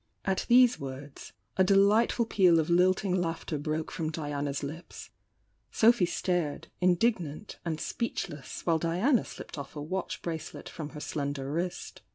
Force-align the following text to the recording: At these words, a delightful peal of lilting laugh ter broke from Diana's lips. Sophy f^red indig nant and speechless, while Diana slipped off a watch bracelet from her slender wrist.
At 0.25 0.47
these 0.49 0.79
words, 0.79 1.31
a 1.57 1.63
delightful 1.63 2.25
peal 2.25 2.59
of 2.59 2.71
lilting 2.71 3.13
laugh 3.21 3.45
ter 3.45 3.59
broke 3.59 3.91
from 3.91 4.09
Diana's 4.11 4.63
lips. 4.63 5.11
Sophy 5.71 6.07
f^red 6.07 6.65
indig 6.81 7.19
nant 7.19 7.59
and 7.63 7.79
speechless, 7.79 8.65
while 8.65 8.79
Diana 8.79 9.23
slipped 9.23 9.59
off 9.59 9.75
a 9.75 9.81
watch 9.83 10.23
bracelet 10.23 10.67
from 10.67 10.89
her 10.97 10.99
slender 10.99 11.51
wrist. 11.51 12.01